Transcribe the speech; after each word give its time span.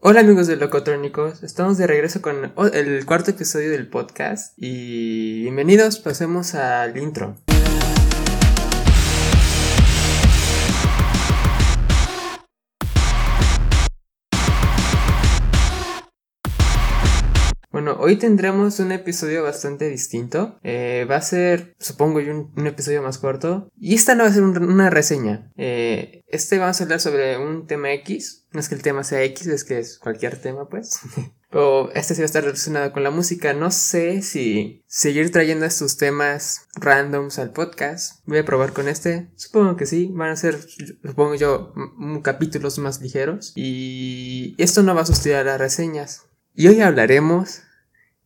Hola 0.00 0.20
amigos 0.20 0.46
de 0.46 0.54
Locotrónicos, 0.54 1.42
estamos 1.42 1.76
de 1.76 1.88
regreso 1.88 2.22
con 2.22 2.52
el 2.72 3.04
cuarto 3.04 3.32
episodio 3.32 3.72
del 3.72 3.88
podcast 3.88 4.54
y 4.56 5.42
bienvenidos, 5.42 5.98
pasemos 5.98 6.54
al 6.54 6.96
intro. 6.96 7.34
Bueno, 17.78 17.96
hoy 18.00 18.16
tendremos 18.16 18.80
un 18.80 18.90
episodio 18.90 19.44
bastante 19.44 19.88
distinto. 19.88 20.58
Eh, 20.64 21.06
va 21.08 21.14
a 21.14 21.22
ser, 21.22 21.76
supongo 21.78 22.18
yo, 22.18 22.50
un, 22.56 22.66
episodio 22.66 23.02
más 23.02 23.18
corto. 23.18 23.70
Y 23.78 23.94
esta 23.94 24.16
no 24.16 24.24
va 24.24 24.30
a 24.30 24.32
ser 24.32 24.42
una 24.42 24.90
reseña. 24.90 25.52
Eh, 25.56 26.24
este 26.26 26.58
vamos 26.58 26.80
a 26.80 26.82
hablar 26.82 26.98
sobre 26.98 27.38
un 27.38 27.68
tema 27.68 27.92
X. 27.92 28.46
No 28.50 28.58
es 28.58 28.68
que 28.68 28.74
el 28.74 28.82
tema 28.82 29.04
sea 29.04 29.22
X, 29.22 29.46
es 29.46 29.62
que 29.62 29.78
es 29.78 30.00
cualquier 30.00 30.40
tema, 30.40 30.68
pues. 30.68 30.98
Pero 31.50 31.92
este 31.92 32.16
sí 32.16 32.20
va 32.20 32.24
a 32.24 32.26
estar 32.26 32.42
relacionado 32.42 32.90
con 32.90 33.04
la 33.04 33.12
música. 33.12 33.52
No 33.52 33.70
sé 33.70 34.22
si 34.22 34.82
seguir 34.88 35.30
trayendo 35.30 35.64
estos 35.64 35.98
temas 35.98 36.66
randoms 36.74 37.38
al 37.38 37.52
podcast. 37.52 38.22
Voy 38.26 38.38
a 38.38 38.44
probar 38.44 38.72
con 38.72 38.88
este. 38.88 39.30
Supongo 39.36 39.76
que 39.76 39.86
sí. 39.86 40.10
Van 40.12 40.30
a 40.30 40.36
ser, 40.36 40.58
supongo 41.04 41.36
yo, 41.36 41.72
capítulos 42.24 42.80
más 42.80 43.00
ligeros. 43.00 43.52
Y 43.54 44.56
esto 44.58 44.82
no 44.82 44.96
va 44.96 45.02
a 45.02 45.06
sustituir 45.06 45.36
a 45.36 45.44
las 45.44 45.60
reseñas. 45.60 46.24
Y 46.56 46.66
hoy 46.66 46.80
hablaremos 46.80 47.62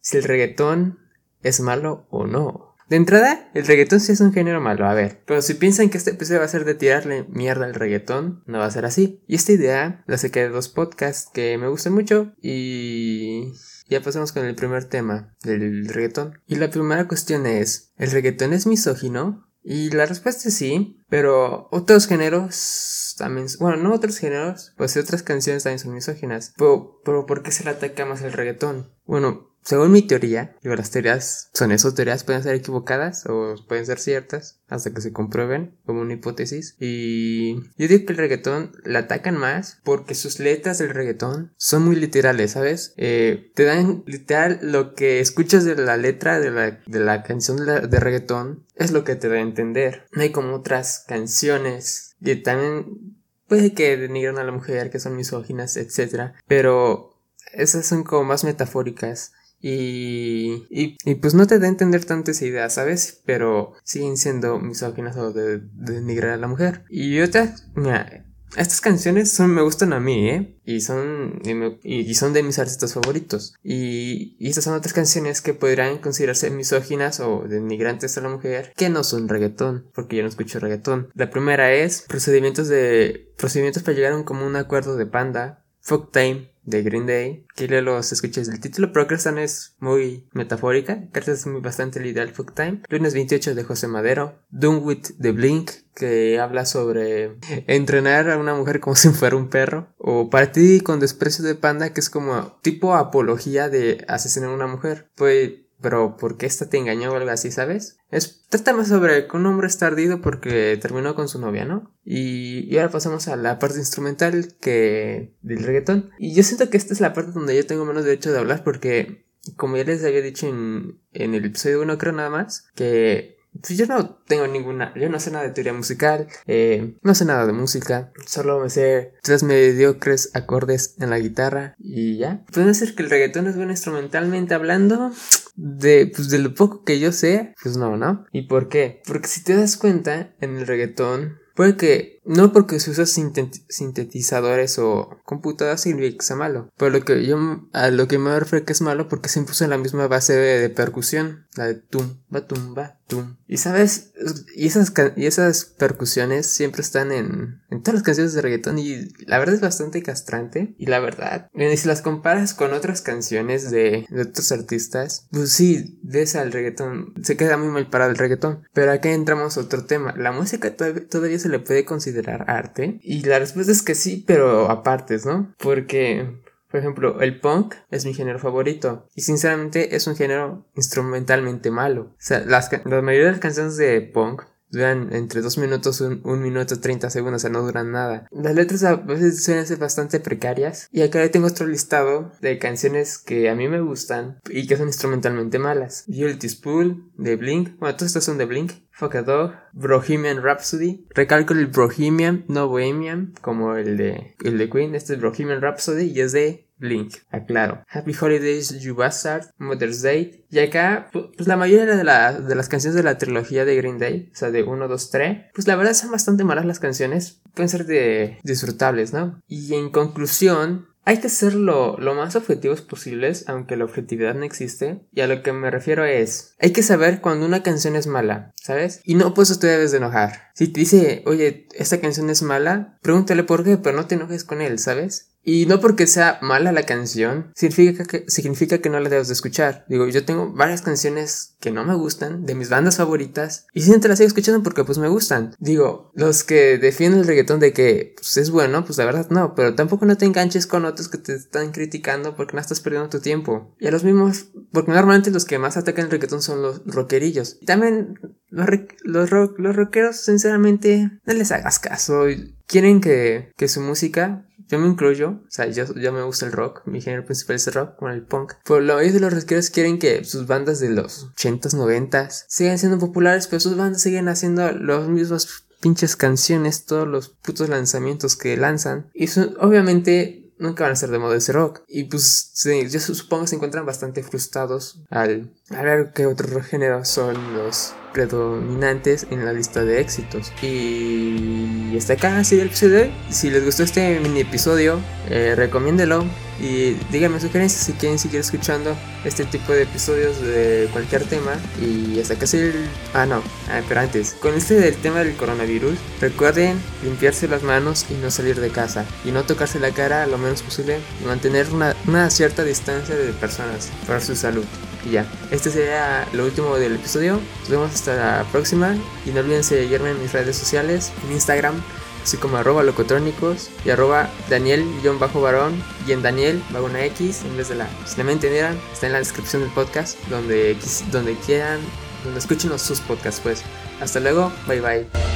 si 0.02 0.18
el 0.18 0.24
reggaetón 0.24 0.98
es 1.42 1.60
malo 1.60 2.06
o 2.10 2.26
no. 2.26 2.76
De 2.88 2.96
entrada, 2.96 3.50
el 3.54 3.66
reggaetón 3.66 4.00
sí 4.00 4.12
es 4.12 4.20
un 4.20 4.34
género 4.34 4.60
malo, 4.60 4.86
a 4.86 4.92
ver. 4.92 5.22
Pero 5.26 5.40
si 5.40 5.54
piensan 5.54 5.88
que 5.88 5.96
este 5.96 6.10
episodio 6.10 6.40
va 6.40 6.44
a 6.44 6.48
ser 6.48 6.66
de 6.66 6.74
tirarle 6.74 7.24
mierda 7.30 7.64
al 7.64 7.72
reggaetón, 7.72 8.42
no 8.44 8.58
va 8.58 8.66
a 8.66 8.70
ser 8.70 8.84
así. 8.84 9.22
Y 9.26 9.36
esta 9.36 9.52
idea 9.52 10.04
la 10.06 10.18
saqué 10.18 10.40
de 10.40 10.48
dos 10.50 10.68
podcasts 10.68 11.30
que 11.32 11.56
me 11.56 11.68
gustan 11.68 11.94
mucho 11.94 12.34
y... 12.42 13.54
Ya 13.88 14.02
pasamos 14.02 14.32
con 14.32 14.44
el 14.44 14.54
primer 14.54 14.84
tema 14.84 15.34
del 15.42 15.88
reggaetón. 15.88 16.38
Y 16.46 16.56
la 16.56 16.70
primera 16.70 17.08
cuestión 17.08 17.46
es, 17.46 17.92
¿el 17.96 18.10
reggaetón 18.10 18.52
es 18.52 18.66
misógino? 18.66 19.48
Y 19.62 19.90
la 19.90 20.06
respuesta 20.06 20.48
es 20.48 20.54
sí, 20.54 20.98
pero 21.08 21.68
otros 21.70 22.06
géneros 22.06 23.14
también, 23.16 23.46
bueno, 23.60 23.76
no 23.76 23.94
otros 23.94 24.18
géneros, 24.18 24.74
pues 24.76 24.96
otras 24.96 25.22
canciones 25.22 25.62
también 25.62 25.78
son 25.78 25.94
misóginas. 25.94 26.52
Pero, 26.56 27.00
pero 27.04 27.26
¿por 27.26 27.42
qué 27.42 27.52
se 27.52 27.64
le 27.64 27.70
ataca 27.70 28.04
más 28.04 28.22
el 28.22 28.32
reggaetón? 28.32 28.92
Bueno, 29.04 29.51
según 29.64 29.92
mi 29.92 30.02
teoría, 30.02 30.56
digo, 30.62 30.74
las 30.74 30.90
teorías 30.90 31.50
son 31.52 31.70
esas 31.70 31.94
teorías, 31.94 32.24
pueden 32.24 32.42
ser 32.42 32.54
equivocadas 32.54 33.26
o 33.26 33.54
pueden 33.68 33.86
ser 33.86 33.98
ciertas 33.98 34.60
hasta 34.68 34.92
que 34.92 35.00
se 35.00 35.12
comprueben 35.12 35.76
como 35.86 36.00
una 36.00 36.14
hipótesis. 36.14 36.76
Y 36.80 37.54
yo 37.76 37.88
digo 37.88 38.06
que 38.06 38.12
el 38.12 38.18
reggaetón 38.18 38.72
la 38.84 39.00
atacan 39.00 39.36
más 39.36 39.80
porque 39.84 40.14
sus 40.14 40.40
letras 40.40 40.78
del 40.78 40.90
reggaetón 40.90 41.52
son 41.56 41.84
muy 41.84 41.96
literales, 41.96 42.52
¿sabes? 42.52 42.94
Eh, 42.96 43.52
te 43.54 43.64
dan 43.64 44.02
literal 44.06 44.58
lo 44.62 44.94
que 44.94 45.20
escuchas 45.20 45.64
de 45.64 45.76
la 45.76 45.96
letra 45.96 46.40
de 46.40 46.50
la, 46.50 46.80
de 46.86 47.00
la 47.00 47.22
canción 47.22 47.64
de, 47.64 47.86
de 47.86 48.00
reggaetón 48.00 48.66
es 48.74 48.90
lo 48.90 49.04
que 49.04 49.14
te 49.14 49.28
da 49.28 49.36
a 49.36 49.40
entender. 49.40 50.06
No 50.12 50.22
hay 50.22 50.32
como 50.32 50.54
otras 50.54 51.04
canciones 51.06 52.16
que 52.24 52.36
también 52.36 53.16
puede 53.46 53.74
que 53.74 53.96
denigran 53.96 54.38
a 54.38 54.44
la 54.44 54.52
mujer, 54.52 54.90
que 54.90 54.98
son 54.98 55.14
misóginas, 55.14 55.76
etc. 55.76 56.32
Pero 56.48 57.20
esas 57.52 57.86
son 57.86 58.02
como 58.02 58.24
más 58.24 58.44
metafóricas. 58.44 59.32
Y, 59.62 60.66
y, 60.70 61.14
pues 61.14 61.34
no 61.34 61.46
te 61.46 61.60
da 61.60 61.66
a 61.66 61.70
entender 61.70 62.04
tanto 62.04 62.32
esa 62.32 62.44
idea, 62.44 62.68
¿sabes? 62.68 63.22
Pero 63.24 63.74
siguen 63.84 64.16
siendo 64.16 64.58
misóginas 64.58 65.16
o 65.16 65.32
de, 65.32 65.60
denigrar 65.74 66.32
a 66.32 66.36
la 66.36 66.48
mujer. 66.48 66.84
Y 66.90 67.20
otra, 67.20 67.54
mira, 67.76 68.26
estas 68.56 68.80
canciones 68.80 69.32
son, 69.32 69.54
me 69.54 69.62
gustan 69.62 69.92
a 69.92 70.00
mí, 70.00 70.28
¿eh? 70.28 70.58
Y 70.64 70.80
son, 70.80 71.40
y, 71.82 72.14
son 72.14 72.32
de 72.32 72.42
mis 72.42 72.58
artistas 72.58 72.92
favoritos. 72.92 73.54
Y, 73.62 74.36
estas 74.40 74.64
son 74.64 74.74
otras 74.74 74.92
canciones 74.92 75.40
que 75.40 75.54
podrían 75.54 75.98
considerarse 75.98 76.50
misóginas 76.50 77.20
o 77.20 77.44
denigrantes 77.48 78.18
a 78.18 78.20
la 78.20 78.28
mujer 78.28 78.72
que 78.76 78.88
no 78.88 79.04
son 79.04 79.28
reggaetón, 79.28 79.90
porque 79.94 80.16
yo 80.16 80.22
no 80.22 80.28
escucho 80.28 80.58
reggaetón. 80.58 81.08
La 81.14 81.30
primera 81.30 81.72
es 81.72 82.02
procedimientos 82.02 82.68
de, 82.68 83.32
procedimientos 83.38 83.82
para 83.82 83.96
llegar 83.96 84.12
a 84.12 84.16
un 84.16 84.56
acuerdo 84.56 84.96
de 84.96 85.06
panda, 85.06 85.61
fuck 85.82 86.10
time, 86.12 86.52
de 86.64 86.82
Green 86.82 87.06
Day, 87.06 87.46
que 87.54 87.68
los 87.82 88.12
escuches 88.12 88.48
del 88.48 88.60
título, 88.60 88.92
pero 88.92 89.06
es 89.38 89.76
muy 89.80 90.28
metafórica, 90.32 91.08
que 91.12 91.30
es 91.30 91.46
muy 91.46 91.60
bastante 91.60 91.98
el 91.98 92.06
ideal 92.06 92.30
Fuck 92.30 92.54
Time. 92.54 92.82
Lunes 92.88 93.14
28 93.14 93.54
de 93.54 93.64
José 93.64 93.88
Madero, 93.88 94.38
Doom 94.50 94.84
with 94.84 95.02
the 95.20 95.32
Blink, 95.32 95.70
que 95.94 96.38
habla 96.38 96.64
sobre 96.64 97.36
entrenar 97.66 98.30
a 98.30 98.38
una 98.38 98.54
mujer 98.54 98.80
como 98.80 98.96
si 98.96 99.08
fuera 99.10 99.36
un 99.36 99.48
perro, 99.48 99.88
o 99.98 100.30
Para 100.30 100.52
ti 100.52 100.80
con 100.80 101.00
desprecio 101.00 101.44
de 101.44 101.54
panda, 101.54 101.92
que 101.92 102.00
es 102.00 102.10
como 102.10 102.58
tipo 102.62 102.94
apología 102.94 103.68
de 103.68 104.04
asesinar 104.08 104.50
a 104.50 104.54
una 104.54 104.66
mujer. 104.66 105.10
Pues 105.16 105.52
pero 105.82 106.16
¿por 106.16 106.36
qué 106.36 106.46
esta 106.46 106.68
te 106.68 106.78
engañó 106.78 107.12
o 107.12 107.16
algo 107.16 107.30
así, 107.30 107.50
sabes? 107.50 107.98
Es, 108.10 108.44
trata 108.48 108.72
más 108.72 108.88
sobre 108.88 109.26
que 109.26 109.36
un 109.36 109.46
hombre 109.46 109.66
está 109.66 109.88
ardido 109.88 110.20
porque 110.20 110.78
terminó 110.80 111.14
con 111.14 111.28
su 111.28 111.40
novia, 111.40 111.64
¿no? 111.64 111.92
Y, 112.04 112.66
y, 112.72 112.78
ahora 112.78 112.90
pasamos 112.90 113.28
a 113.28 113.36
la 113.36 113.58
parte 113.58 113.78
instrumental 113.78 114.54
que 114.60 115.34
del 115.42 115.64
reggaetón. 115.64 116.10
Y 116.18 116.34
yo 116.34 116.42
siento 116.42 116.70
que 116.70 116.76
esta 116.76 116.94
es 116.94 117.00
la 117.00 117.12
parte 117.12 117.32
donde 117.32 117.56
yo 117.56 117.66
tengo 117.66 117.84
menos 117.84 118.04
derecho 118.04 118.32
de 118.32 118.38
hablar 118.38 118.64
porque, 118.64 119.26
como 119.56 119.76
ya 119.76 119.84
les 119.84 120.04
había 120.04 120.22
dicho 120.22 120.46
en, 120.46 121.00
en 121.12 121.34
el 121.34 121.44
episodio 121.44 121.82
1 121.82 121.98
creo 121.98 122.12
nada 122.12 122.30
más, 122.30 122.66
que 122.74 123.42
pues 123.60 123.76
yo 123.76 123.86
no 123.86 124.16
tengo 124.26 124.46
ninguna, 124.46 124.94
yo 124.96 125.08
no 125.10 125.20
sé 125.20 125.30
nada 125.30 125.44
de 125.44 125.50
teoría 125.50 125.74
musical, 125.74 126.26
eh, 126.46 126.94
no 127.02 127.14
sé 127.14 127.26
nada 127.26 127.46
de 127.46 127.52
música, 127.52 128.10
solo 128.26 128.58
me 128.60 128.70
sé 128.70 129.12
tres 129.22 129.42
mediocres 129.42 130.30
acordes 130.34 130.96
en 131.00 131.10
la 131.10 131.18
guitarra 131.18 131.74
y 131.78 132.16
ya. 132.16 132.44
Puede 132.52 132.68
decir 132.68 132.94
que 132.94 133.02
el 133.02 133.10
reggaetón 133.10 133.46
es 133.46 133.56
bueno 133.56 133.72
instrumentalmente 133.72 134.54
hablando, 134.54 135.12
de, 135.54 136.10
pues 136.14 136.30
de 136.30 136.38
lo 136.38 136.54
poco 136.54 136.84
que 136.84 136.98
yo 136.98 137.12
sé, 137.12 137.54
pues 137.62 137.76
no, 137.76 137.96
¿no? 137.96 138.24
¿Y 138.32 138.42
por 138.42 138.68
qué? 138.68 139.02
Porque 139.06 139.28
si 139.28 139.44
te 139.44 139.54
das 139.54 139.76
cuenta, 139.76 140.34
en 140.40 140.56
el 140.56 140.66
reggaetón, 140.66 141.38
puede 141.54 141.76
que 141.76 142.20
no 142.24 142.52
porque 142.52 142.78
se 142.78 142.90
usa 142.90 143.06
sintetizadores 143.06 144.78
o 144.78 145.20
computadoras 145.24 145.80
significa 145.80 146.18
que 146.18 146.24
sea 146.24 146.36
malo. 146.36 146.70
Pero 146.76 146.90
lo 146.90 147.04
que 147.04 147.26
yo 147.26 147.38
a 147.72 147.90
lo 147.90 148.06
que 148.08 148.18
me 148.18 148.38
refiero 148.38 148.64
que 148.64 148.72
es 148.72 148.80
malo 148.80 149.08
porque 149.08 149.28
impuso 149.34 149.64
en 149.64 149.70
la 149.70 149.78
misma 149.78 150.06
base 150.06 150.34
de, 150.34 150.68
percusión. 150.70 151.46
La 151.54 151.66
de 151.66 151.74
tum, 151.74 152.18
ba 152.28 152.46
tum, 152.46 152.74
ba 152.74 152.98
tum. 153.06 153.36
Y 153.46 153.58
sabes, 153.58 154.12
y 154.54 154.66
esas, 154.66 154.92
y 155.16 155.26
esas 155.26 155.64
percusiones 155.64 156.46
siempre 156.46 156.80
están 156.80 157.12
en, 157.12 157.60
en 157.70 157.82
todas 157.82 157.94
las 157.94 158.02
canciones 158.02 158.32
de 158.32 158.42
reggaetón. 158.42 158.78
Y 158.78 159.12
la 159.26 159.38
verdad 159.38 159.56
es 159.56 159.60
bastante 159.60 160.02
castrante. 160.02 160.74
Y 160.78 160.86
la 160.86 161.00
verdad, 161.00 161.50
y 161.54 161.76
si 161.76 161.88
las 161.88 162.02
comparas 162.02 162.54
con 162.54 162.72
otras 162.72 163.02
canciones 163.02 163.70
de, 163.70 164.06
de 164.08 164.22
otros 164.22 164.52
artistas, 164.52 165.26
pues 165.30 165.52
sí, 165.52 165.98
ves 166.02 166.36
al 166.36 166.52
reggaetón. 166.52 167.14
Se 167.22 167.36
queda 167.36 167.56
muy 167.56 167.68
mal 167.68 167.90
parado 167.90 168.10
el 168.10 168.18
reggaetón. 168.18 168.62
Pero 168.72 168.92
acá 168.92 169.10
entramos 169.10 169.56
a 169.56 169.60
otro 169.60 169.84
tema. 169.84 170.14
La 170.16 170.32
música 170.32 170.74
todavía 170.76 171.38
se 171.38 171.48
le 171.48 171.58
puede 171.58 171.84
considerar 171.84 172.11
arte? 172.46 172.98
Y 173.02 173.22
la 173.24 173.38
respuesta 173.38 173.72
es 173.72 173.82
que 173.82 173.94
sí, 173.94 174.24
pero 174.26 174.70
apartes, 174.70 175.26
¿no? 175.26 175.54
Porque, 175.58 176.40
por 176.70 176.80
ejemplo, 176.80 177.20
el 177.20 177.40
punk 177.40 177.74
es 177.90 178.04
mi 178.04 178.14
género 178.14 178.38
favorito. 178.38 179.06
Y 179.14 179.22
sinceramente 179.22 179.96
es 179.96 180.06
un 180.06 180.16
género 180.16 180.66
instrumentalmente 180.74 181.70
malo. 181.70 182.02
O 182.02 182.16
sea, 182.18 182.40
las, 182.40 182.70
la 182.84 183.02
mayoría 183.02 183.32
de 183.32 183.40
canciones 183.40 183.76
de 183.76 184.00
punk 184.00 184.42
duran 184.72 185.10
entre 185.12 185.42
2 185.42 185.58
minutos, 185.58 186.00
1 186.00 186.20
minuto 186.24 186.80
30 186.80 187.10
segundos, 187.10 187.44
o 187.44 187.48
no 187.50 187.62
duran 187.62 187.92
nada. 187.92 188.26
Las 188.30 188.54
letras 188.54 188.82
a 188.84 188.96
veces 188.96 189.44
suelen 189.44 189.66
ser 189.66 189.78
bastante 189.78 190.18
precarias. 190.18 190.88
Y 190.90 191.02
acá 191.02 191.30
tengo 191.30 191.46
otro 191.46 191.66
listado 191.66 192.32
de 192.40 192.58
canciones 192.58 193.18
que 193.18 193.48
a 193.48 193.54
mí 193.54 193.68
me 193.68 193.80
gustan 193.80 194.40
y 194.48 194.66
que 194.66 194.76
son 194.76 194.88
instrumentalmente 194.88 195.58
malas. 195.58 196.04
Guilty 196.08 196.48
Spool 196.48 197.10
de 197.16 197.36
Blink. 197.36 197.78
Bueno, 197.78 197.94
todas 197.96 198.10
estas 198.10 198.24
son 198.24 198.38
de 198.38 198.46
Blink. 198.46 198.72
Fuck 198.94 199.14
a 199.16 199.22
Dog, 199.22 199.52
Bohemian 199.72 200.42
Rhapsody. 200.42 201.06
Recalco 201.10 201.54
el 201.54 201.66
Bohemian, 201.66 202.44
no 202.48 202.68
Bohemian, 202.68 203.32
como 203.40 203.76
el 203.76 203.96
de, 203.96 204.36
el 204.44 204.58
de 204.58 204.70
Queen. 204.70 204.94
Este 204.94 205.14
es 205.14 205.20
Bohemian 205.20 205.62
Rhapsody 205.62 206.10
y 206.10 206.20
es 206.20 206.32
de 206.32 206.68
Blink, 206.82 207.14
aclaro. 207.30 207.84
Happy 207.88 208.12
Holidays, 208.20 208.80
You 208.80 208.96
Bastard, 208.96 209.46
Mother's 209.56 210.02
Day. 210.02 210.44
Y 210.50 210.58
acá, 210.58 211.08
pues 211.12 211.46
la 211.46 211.56
mayoría 211.56 211.86
de, 211.86 211.96
de 211.96 212.54
las 212.54 212.68
canciones 212.68 212.96
de 212.96 213.04
la 213.04 213.18
trilogía 213.18 213.64
de 213.64 213.76
Green 213.76 213.98
Day, 213.98 214.30
o 214.32 214.36
sea, 214.36 214.50
de 214.50 214.64
1, 214.64 214.88
2, 214.88 215.10
3, 215.10 215.38
pues 215.54 215.68
la 215.68 215.76
verdad 215.76 215.94
son 215.94 216.10
bastante 216.10 216.44
malas 216.44 216.66
las 216.66 216.80
canciones. 216.80 217.40
Pueden 217.54 217.68
ser 217.68 217.86
de 217.86 218.38
disfrutables, 218.42 219.12
¿no? 219.12 219.40
Y 219.46 219.74
en 219.74 219.90
conclusión, 219.90 220.88
hay 221.04 221.18
que 221.18 221.28
ser 221.28 221.54
lo, 221.54 221.96
más 221.98 222.36
objetivos 222.36 222.80
posibles, 222.80 223.44
aunque 223.48 223.76
la 223.76 223.84
objetividad 223.84 224.34
no 224.34 224.44
existe. 224.44 225.00
Y 225.12 225.20
a 225.20 225.26
lo 225.26 225.42
que 225.42 225.52
me 225.52 225.70
refiero 225.70 226.04
es, 226.04 226.54
hay 226.60 226.72
que 226.72 226.82
saber 226.82 227.20
cuando 227.20 227.46
una 227.46 227.62
canción 227.62 227.96
es 227.96 228.06
mala, 228.06 228.52
¿sabes? 228.54 229.00
Y 229.04 229.16
no 229.16 229.34
pues 229.34 229.58
te 229.58 229.66
debes 229.66 229.90
de 229.90 229.98
enojar. 229.98 230.50
Si 230.54 230.68
te 230.68 230.80
dice, 230.80 231.22
oye, 231.26 231.66
esta 231.74 232.00
canción 232.00 232.30
es 232.30 232.42
mala, 232.42 232.98
pregúntale 233.02 233.42
por 233.42 233.64
qué, 233.64 233.78
pero 233.78 233.96
no 233.96 234.06
te 234.06 234.14
enojes 234.14 234.44
con 234.44 234.60
él, 234.60 234.78
¿sabes? 234.78 235.31
Y 235.44 235.66
no 235.66 235.80
porque 235.80 236.06
sea 236.06 236.38
mala 236.40 236.72
la 236.72 236.84
canción, 236.84 237.50
significa 237.54 238.04
que, 238.04 238.24
significa 238.28 238.78
que 238.78 238.90
no 238.90 239.00
la 239.00 239.08
debes 239.08 239.28
de 239.28 239.34
escuchar. 239.34 239.84
Digo, 239.88 240.06
yo 240.08 240.24
tengo 240.24 240.52
varias 240.52 240.82
canciones 240.82 241.56
que 241.60 241.70
no 241.70 241.84
me 241.84 241.94
gustan, 241.94 242.46
de 242.46 242.54
mis 242.54 242.68
bandas 242.68 242.96
favoritas, 242.96 243.66
y 243.72 243.82
siempre 243.82 244.08
las 244.08 244.18
sigo 244.18 244.28
escuchando 244.28 244.62
porque 244.62 244.84
pues 244.84 244.98
me 244.98 245.08
gustan. 245.08 245.54
Digo, 245.58 246.10
los 246.14 246.44
que 246.44 246.78
defienden 246.78 247.20
el 247.20 247.26
reggaetón 247.26 247.60
de 247.60 247.72
que 247.72 248.14
pues, 248.16 248.36
es 248.36 248.50
bueno, 248.50 248.84
pues 248.84 248.98
la 248.98 249.04
verdad 249.04 249.28
no, 249.30 249.54
pero 249.54 249.74
tampoco 249.74 250.06
no 250.06 250.16
te 250.16 250.26
enganches 250.26 250.66
con 250.66 250.84
otros 250.84 251.08
que 251.08 251.18
te 251.18 251.34
están 251.34 251.72
criticando 251.72 252.36
porque 252.36 252.54
no 252.54 252.60
estás 252.60 252.80
perdiendo 252.80 253.08
tu 253.08 253.20
tiempo. 253.20 253.74
Y 253.80 253.86
a 253.86 253.90
los 253.90 254.04
mismos, 254.04 254.46
porque 254.72 254.92
normalmente 254.92 255.30
los 255.30 255.44
que 255.44 255.58
más 255.58 255.76
atacan 255.76 256.06
el 256.06 256.10
reggaetón 256.10 256.42
son 256.42 256.62
los 256.62 256.82
rockerillos. 256.86 257.58
Y 257.60 257.66
también 257.66 258.18
los, 258.48 258.66
los, 259.02 259.30
rock, 259.30 259.58
los 259.58 259.74
rockeros, 259.74 260.16
sinceramente, 260.16 261.10
no 261.24 261.34
les 261.34 261.50
hagas 261.52 261.78
caso. 261.78 262.26
Quieren 262.66 263.00
que, 263.00 263.52
que 263.56 263.68
su 263.68 263.80
música 263.80 264.46
yo 264.72 264.78
me 264.78 264.88
incluyo, 264.88 265.28
o 265.28 265.50
sea, 265.50 265.66
yo, 265.66 265.84
yo 265.94 266.14
me 266.14 266.22
gusta 266.22 266.46
el 266.46 266.52
rock, 266.52 266.80
mi 266.86 267.02
género 267.02 267.26
principal 267.26 267.56
es 267.56 267.66
el 267.66 267.74
rock, 267.74 267.96
con 267.96 268.10
el 268.10 268.22
punk. 268.22 268.54
Por 268.64 268.82
lo 268.82 268.96
de 268.96 269.20
los 269.20 269.30
rockeros 269.30 269.68
quieren 269.68 269.98
que 269.98 270.24
sus 270.24 270.46
bandas 270.46 270.80
de 270.80 270.88
los 270.88 271.28
80s, 271.36 271.76
90s 271.76 272.46
sigan 272.48 272.78
siendo 272.78 272.98
populares, 272.98 273.48
pero 273.48 273.60
sus 273.60 273.76
bandas 273.76 274.00
siguen 274.00 274.28
haciendo 274.28 274.72
los 274.72 275.08
mismos 275.08 275.66
pinches 275.82 276.16
canciones, 276.16 276.86
todos 276.86 277.06
los 277.06 277.28
putos 277.28 277.68
lanzamientos 277.68 278.34
que 278.34 278.56
lanzan. 278.56 279.10
Y 279.12 279.28
obviamente 279.60 280.54
nunca 280.58 280.84
van 280.84 280.92
a 280.92 280.96
ser 280.96 281.10
de 281.10 281.18
moda 281.18 281.36
ese 281.36 281.52
rock. 281.52 281.82
Y 281.86 282.04
pues 282.04 282.54
yo 282.64 282.98
supongo 282.98 283.42
que 283.42 283.48
se 283.48 283.56
encuentran 283.56 283.84
bastante 283.84 284.22
frustrados 284.22 285.02
al, 285.10 285.52
al 285.68 285.84
ver 285.84 286.12
que 286.14 286.24
otros 286.24 286.64
géneros 286.64 287.08
son 287.08 287.34
los 287.54 287.92
predominantes 288.12 289.26
en 289.30 289.44
la 289.44 289.52
lista 289.52 289.84
de 289.84 290.00
éxitos. 290.00 290.52
Y 290.62 291.96
hasta 291.96 292.14
acá 292.14 292.38
así 292.38 292.60
el 292.60 292.68
episodio. 292.68 293.10
Si 293.30 293.50
les 293.50 293.64
gustó 293.64 293.82
este 293.82 294.20
mini 294.20 294.40
episodio, 294.40 294.98
eh, 295.30 295.54
recomiéndelo 295.56 296.24
y 296.62 296.96
díganme 297.10 297.40
sugerencias 297.40 297.84
si 297.84 297.92
quieren 297.94 298.20
seguir 298.20 298.40
escuchando 298.40 298.96
este 299.24 299.44
tipo 299.44 299.72
de 299.72 299.82
episodios 299.82 300.40
de 300.40 300.88
cualquier 300.92 301.24
tema. 301.24 301.52
Y 301.80 302.20
hasta 302.20 302.34
acá 302.34 302.46
el... 302.52 302.88
Ah, 303.12 303.26
no, 303.26 303.42
ah, 303.68 303.80
pero 303.88 304.00
antes, 304.00 304.36
con 304.40 304.54
este 304.54 304.74
del 304.74 304.94
tema 304.96 305.18
del 305.18 305.34
coronavirus, 305.36 305.98
recuerden 306.20 306.80
limpiarse 307.02 307.48
las 307.48 307.64
manos 307.64 308.06
y 308.10 308.14
no 308.14 308.30
salir 308.30 308.60
de 308.60 308.70
casa. 308.70 309.04
Y 309.24 309.32
no 309.32 309.42
tocarse 309.42 309.80
la 309.80 309.90
cara 309.90 310.26
lo 310.28 310.38
menos 310.38 310.62
posible 310.62 311.00
y 311.20 311.26
mantener 311.26 311.68
una, 311.70 311.96
una 312.06 312.30
cierta 312.30 312.62
distancia 312.62 313.16
de 313.16 313.32
personas 313.32 313.90
para 314.06 314.20
su 314.20 314.36
salud. 314.36 314.64
Y 315.04 315.10
ya, 315.10 315.26
este 315.50 315.68
sería 315.68 316.28
lo 316.32 316.44
último 316.44 316.76
del 316.76 316.94
episodio. 316.94 317.40
Nos 317.62 317.70
vemos 317.70 317.92
hasta 317.92 318.14
la 318.14 318.44
próxima. 318.52 318.96
Y 319.26 319.30
no 319.30 319.40
olviden 319.40 319.64
seguirme 319.64 320.10
en 320.10 320.22
mis 320.22 320.32
redes 320.32 320.56
sociales, 320.56 321.10
en 321.26 321.32
Instagram, 321.32 321.82
así 322.22 322.36
como 322.36 322.56
arroba 322.56 322.82
locotrónicos 322.82 323.70
y 323.84 323.90
arroba 323.90 324.30
Daniel-varón 324.48 325.82
y 326.06 326.12
en 326.12 326.22
Daniel 326.22 326.62
va 326.74 326.82
una 326.82 327.04
X 327.06 327.42
en 327.44 327.56
vez 327.56 327.68
de 327.68 327.76
la. 327.76 327.88
Si 328.06 328.16
no 328.18 328.24
me 328.24 328.32
entendieran, 328.32 328.78
está 328.92 329.06
en 329.06 329.12
la 329.12 329.18
descripción 329.18 329.62
del 329.62 329.72
podcast 329.72 330.18
donde, 330.28 330.76
donde 331.10 331.34
quieran, 331.36 331.80
donde 332.24 332.38
escuchen 332.38 332.76
sus 332.78 333.00
podcasts 333.00 333.40
pues. 333.42 333.62
Hasta 334.00 334.20
luego, 334.20 334.52
bye 334.66 334.80
bye. 334.80 335.31